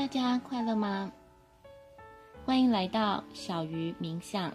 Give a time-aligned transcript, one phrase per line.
[0.00, 1.12] 大家快乐吗？
[2.46, 4.50] 欢迎来到小鱼冥想。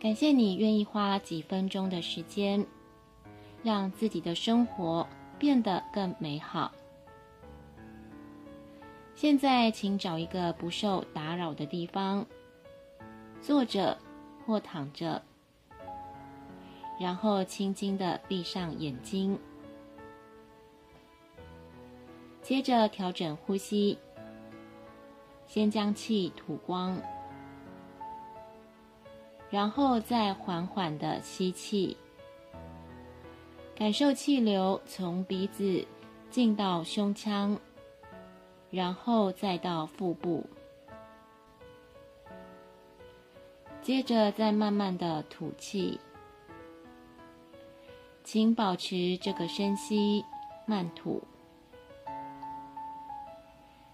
[0.00, 2.66] 感谢你愿意花几分钟的时间，
[3.62, 5.06] 让自己的生活
[5.38, 6.72] 变得更美好。
[9.14, 12.24] 现在，请找一个不受打扰的地方，
[13.42, 13.98] 坐着
[14.46, 15.20] 或躺着，
[16.98, 19.38] 然后轻轻的闭上眼睛。
[22.42, 23.96] 接着调整呼吸，
[25.46, 27.00] 先将气吐光，
[29.48, 31.96] 然后再缓缓地吸气，
[33.76, 35.86] 感受气流从鼻子
[36.30, 37.56] 进到胸腔，
[38.70, 40.44] 然后再到腹部，
[43.80, 46.00] 接着再慢慢的吐气，
[48.24, 50.24] 请保持这个深吸
[50.66, 51.22] 慢吐。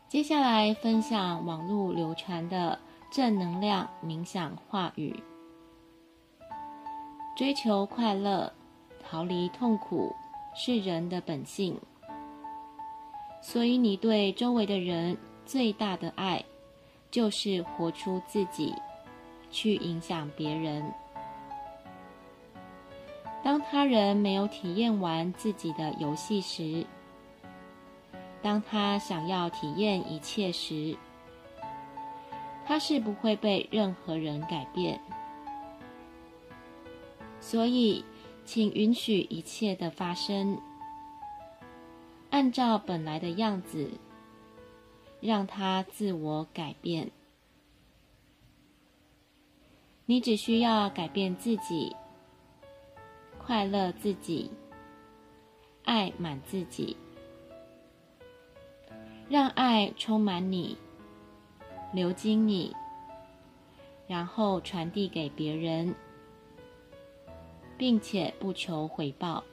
[0.08, 2.78] 接下来分享网络流传的
[3.10, 5.14] 正能量冥想话语：
[7.36, 8.50] 追求快乐，
[9.04, 10.16] 逃离痛苦
[10.54, 11.78] 是人的本性。
[13.42, 15.14] 所以，你对周围的人
[15.44, 16.42] 最大的爱，
[17.10, 18.74] 就是活出自己，
[19.50, 20.90] 去影响别人。
[23.44, 26.86] 当他人没有体验完自己的游戏时，
[28.42, 30.96] 当他想要体验一切时，
[32.64, 35.00] 他是不会被任何人改变。
[37.40, 38.04] 所以，
[38.44, 40.60] 请允许一切的发生，
[42.30, 43.90] 按照本来的样子，
[45.20, 47.10] 让他自我改变。
[50.06, 51.94] 你只需要改变自己，
[53.38, 54.50] 快乐自己，
[55.84, 56.96] 爱满自己。
[59.28, 60.76] 让爱充满你，
[61.92, 62.74] 流经你，
[64.06, 65.94] 然后传递给别人，
[67.76, 69.44] 并且不求回报。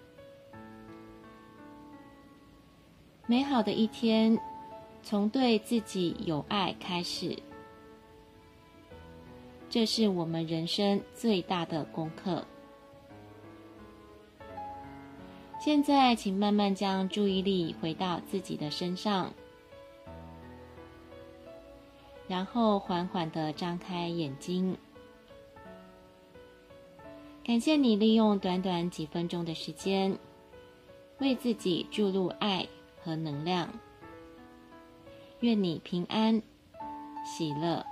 [3.27, 4.39] 美好的一天，
[5.03, 7.37] 从对自己有爱开始。
[9.69, 12.45] 这是我们人生最大的功课。
[15.59, 19.33] 现在，请慢慢将注意力回到自己的身上。
[22.27, 24.75] 然后缓缓的张开眼睛，
[27.43, 30.17] 感谢你利用短短几分钟的时间，
[31.19, 32.67] 为自己注入爱
[33.03, 33.69] 和能量。
[35.41, 36.41] 愿你平安、
[37.23, 37.85] 喜乐。